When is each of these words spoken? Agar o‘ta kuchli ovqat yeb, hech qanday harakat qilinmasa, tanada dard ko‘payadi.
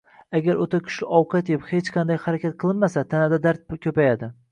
Agar 0.37 0.61
o‘ta 0.63 0.77
kuchli 0.85 1.09
ovqat 1.17 1.51
yeb, 1.53 1.67
hech 1.73 1.91
qanday 1.97 2.19
harakat 2.23 2.55
qilinmasa, 2.65 3.05
tanada 3.13 3.41
dard 3.45 3.77
ko‘payadi. 3.85 4.31